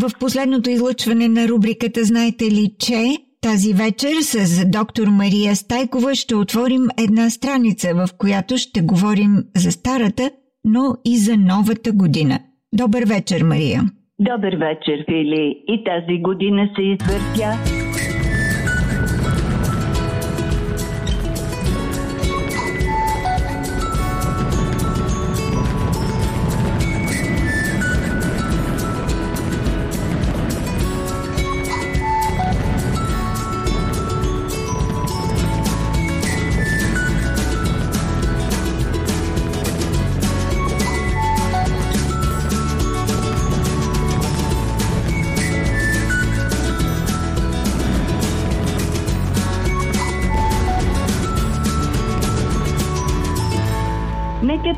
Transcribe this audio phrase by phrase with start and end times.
[0.00, 6.34] в последното излъчване на рубриката Знаете ли, че тази вечер с доктор Мария Стайкова ще
[6.34, 10.30] отворим една страница, в която ще говорим за старата,
[10.64, 12.38] но и за новата година.
[12.72, 13.80] Добър вечер, Мария!
[14.18, 15.64] Добър вечер, Фили!
[15.68, 17.83] И тази година се извъртя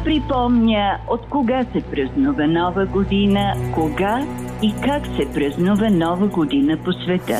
[0.06, 4.26] припомня от кога се празнува Нова година, кога
[4.62, 7.38] и как се празнува Нова година по света.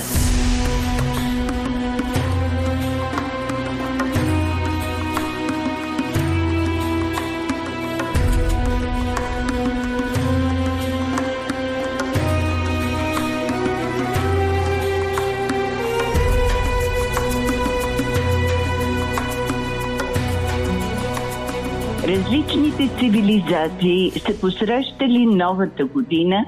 [22.09, 26.45] Различните цивилизации са посрещали новата година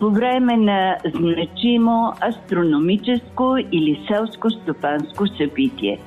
[0.00, 5.98] по време на значимо астрономическо или селско-стопанско събитие.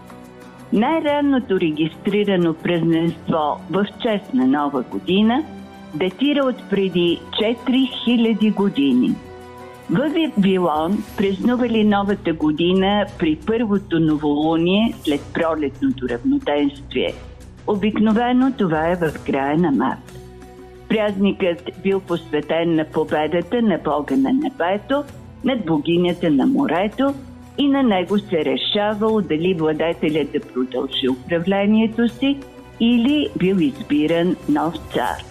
[0.74, 5.44] Най-ранното регистрирано празненство в чест на нова година
[5.95, 9.16] датира от преди 4000 години.
[9.90, 17.13] В Вавилон празнували новата година при първото новолуние след пролетното равноденствие–
[17.69, 20.19] Обикновено това е в края на март.
[20.90, 25.03] Празникът бил посветен на победата на Бога на небето
[25.44, 27.13] над богинята на морето
[27.57, 32.38] и на него се решавало дали владетелят да продължи управлението си
[32.80, 35.24] или бил избиран нов цар.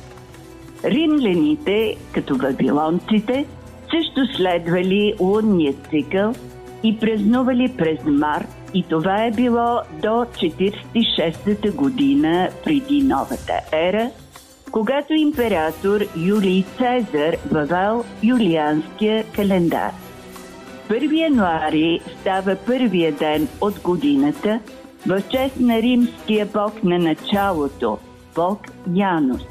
[0.85, 3.47] Римляните, като вавилонците,
[3.91, 6.35] също следвали лунния цикъл
[6.83, 14.11] и празнували през март и това е било до 46-та година преди новата ера,
[14.71, 19.93] когато император Юлий Цезар въвел юлианския календар.
[20.89, 24.61] 1 януари става първия ден от годината
[25.07, 27.99] в чест на римския бог на началото,
[28.35, 28.61] бог
[28.95, 29.43] Янус.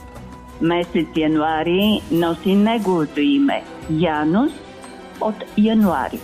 [0.62, 4.52] Месец януари носи неговото име– Янус
[5.22, 6.20] от януари.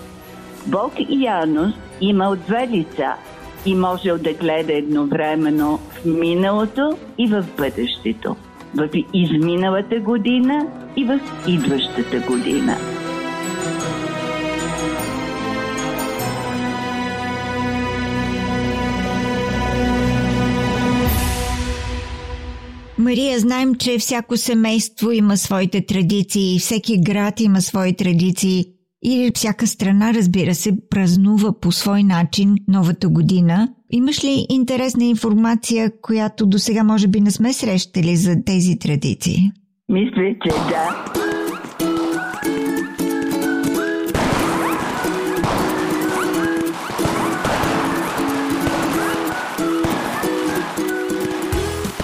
[0.68, 1.74] Бог Янус
[2.10, 3.14] имал две лица
[3.66, 8.36] и можел да гледа едновременно в миналото и в бъдещето,
[8.76, 12.78] в изминалата година и в идващата година.
[22.98, 28.73] Мария, знаем, че всяко семейство има своите традиции, всеки град има свои традиции
[29.04, 33.70] и всяка страна, разбира се, празнува по свой начин новата година.
[33.92, 39.52] Имаш ли интересна информация, която до сега може би не сме срещали за тези традиции?
[39.90, 41.06] Мисля, че да.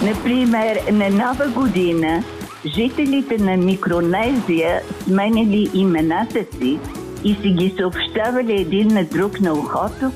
[0.02, 2.24] Например, на Нова година
[2.66, 6.78] жителите на Микронезия сменили имената си
[7.24, 10.10] и си ги съобщавали един на друг на ухото,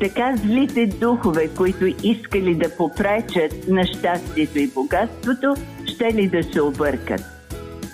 [0.00, 5.54] така злите духове, които искали да попречат на щастието и богатството,
[5.86, 7.22] ще ли да се объркат.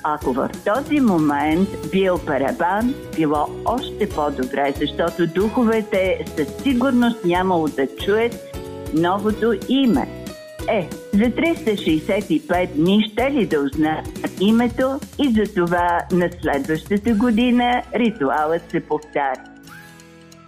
[0.05, 7.87] Ако в този момент бил парабан, било още по-добре, защото духовете със сигурност нямало да
[7.97, 8.35] чуят
[8.95, 10.09] новото име–
[10.69, 14.07] е, за 365 дни ще ли да узнаят
[14.41, 19.45] името и за това на следващата година ритуалът се повтаря.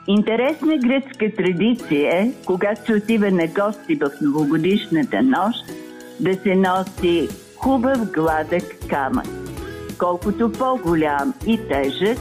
[0.08, 5.64] Интересна гръцка традиция е, когато се отива на гости в новогодишната нощ,
[6.20, 9.26] да се носи хубав гладък камък.
[9.98, 12.18] Колкото по-голям и тежък,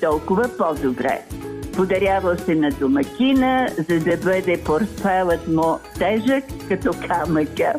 [0.00, 1.37] толкова по-добре.
[1.78, 7.72] Подарявал се на домакина, за да бъде портфелът му тежък като камъка.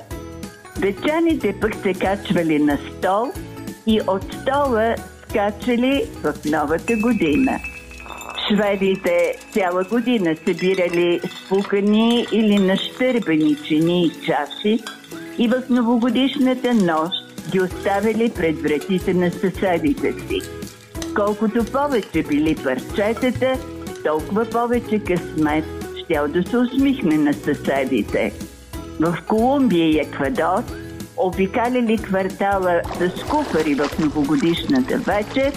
[0.77, 3.31] Дечаните пък се качвали на стол
[3.87, 4.95] и от стола
[5.29, 7.59] скачали в новата година.
[8.47, 14.79] Шведите цяла година събирали спукани или нащърбени чини и чаши
[15.37, 17.13] и в новогодишната нощ
[17.51, 20.41] ги оставили пред вратите на съседите си.
[21.15, 23.57] Колкото повече били парчетата,
[24.03, 25.65] толкова повече късмет
[26.03, 28.33] щял да се усмихне на съседите.
[28.99, 30.63] В Колумбия и Еквадор
[31.17, 35.53] обикаляли квартала с куфари в новогодишната вечер,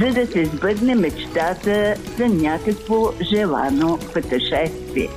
[0.00, 5.08] за да се сбъдне мечтата за някакво желано пътешествие.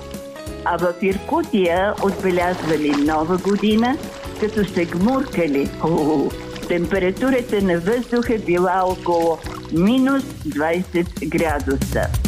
[0.66, 3.98] А в Иркутия отбелязвали нова година,
[4.40, 5.70] като се гмуркали.
[5.84, 6.30] О,
[6.68, 9.38] температурата на въздуха била около
[9.74, 12.25] минус 20 градуса.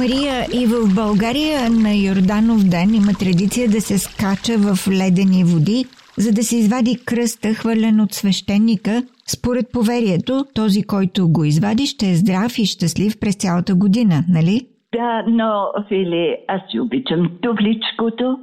[0.00, 5.80] Мария, и в България на Йорданов ден има традиция да се скача в ледени води,
[6.24, 8.94] за да се извади кръста, хвърлен от свещеника.
[9.36, 14.56] Според поверието, този, който го извади, ще е здрав и щастлив през цялата година, нали?
[14.96, 15.50] Да, но,
[15.88, 18.38] Фили, аз си обичам тувличкото.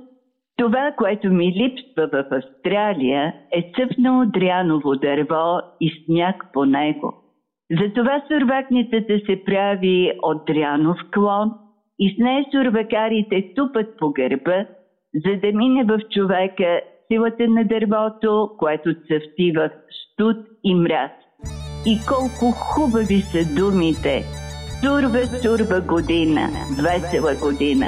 [0.57, 7.22] Това, което ми липсва в Австралия, е цъфнало дряново дърво и сняг по него.
[7.81, 11.51] Затова сурвакницата се прави от дрянов клон
[11.99, 14.65] и с нея сурвакарите тупат по гърба,
[15.25, 21.11] за да мине в човека силата на дървото, което цъфти в студ и мраз.
[21.85, 24.23] И колко хубави са думите!
[24.81, 26.47] Сурва, сурва година,
[26.83, 27.87] весела година.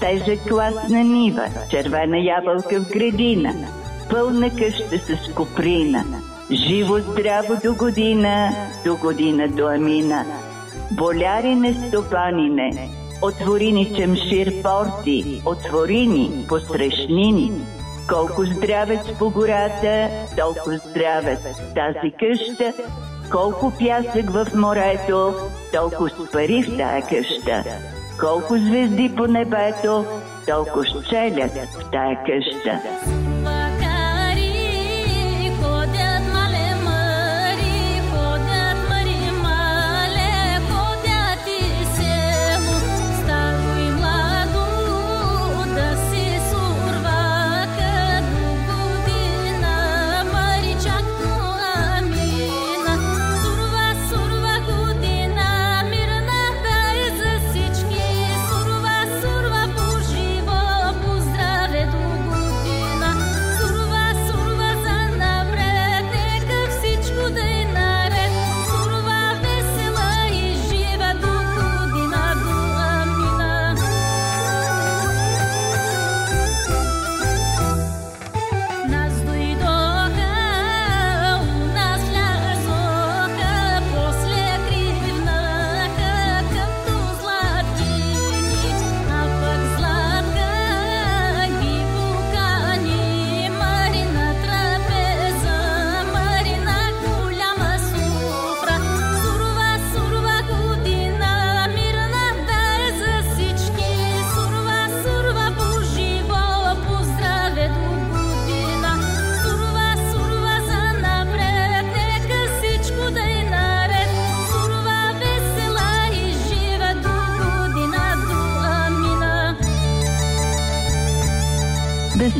[0.00, 3.50] Тежък клас на нива, червена ябълка в градина,
[4.10, 6.33] пълна къща с коприна.
[6.54, 8.50] Живо здраво до година,
[8.84, 10.24] до година до амина.
[10.92, 12.88] Болярине стопанине,
[13.22, 17.52] отвори ни чемшир порти, отвори ни посрещнини.
[18.08, 20.08] Колко здравец по гората,
[20.38, 21.40] толкова здравец
[21.74, 22.72] тази къща,
[23.30, 25.34] колко пясък в морето,
[25.72, 27.64] толкова пари в тая къща.
[28.20, 30.04] Колко звезди по небето,
[30.46, 32.80] толкова щелят в тая къща.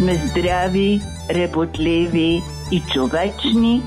[0.04, 2.42] Сме здрави, работливи
[2.72, 3.82] и човечни.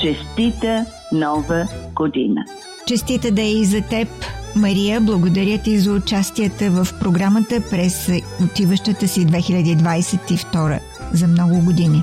[0.00, 2.44] Честита нова година!
[2.86, 4.08] Честита да е и за теб,
[4.56, 8.10] Мария, благодаря ти за участията в програмата през
[8.44, 10.80] отиващата си 2022
[11.12, 12.02] за много години.